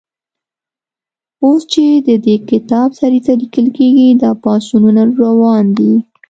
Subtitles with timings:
[1.43, 5.93] اوس چې د دې کتاب سریزه لیکل کېږي، دا پاڅونونه روان دي.